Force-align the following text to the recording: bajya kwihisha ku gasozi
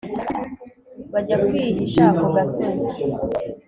bajya 1.13 1.37
kwihisha 1.45 2.05
ku 2.17 2.25
gasozi 2.35 2.87